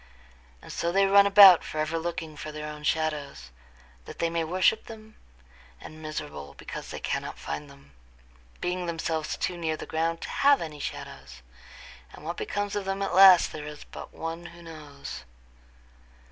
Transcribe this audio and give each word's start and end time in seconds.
And 0.63 0.71
so 0.73 0.91
they 0.91 1.05
run 1.05 1.27
about 1.27 1.63
forever 1.63 1.99
looking 1.99 2.35
for 2.35 2.51
their 2.51 2.65
own 2.67 2.81
shadows, 2.81 3.51
that 4.05 4.17
they 4.17 4.31
may 4.31 4.43
worship 4.43 4.85
them, 4.87 5.15
and 5.79 6.01
miserable 6.01 6.55
because 6.55 6.89
they 6.89 6.99
cannot 6.99 7.37
find 7.37 7.69
them, 7.69 7.91
being 8.61 8.87
themselves 8.87 9.37
too 9.37 9.57
near 9.59 9.77
the 9.77 9.85
ground 9.85 10.19
to 10.21 10.29
have 10.29 10.59
any 10.59 10.79
shadows; 10.79 11.43
and 12.13 12.25
what 12.25 12.37
becomes 12.37 12.75
of 12.75 12.85
them 12.85 13.03
at 13.03 13.13
last 13.13 13.51
there 13.51 13.67
is 13.67 13.83
but 13.83 14.11
one 14.11 14.47
who 14.47 14.63
knows. 14.63 15.23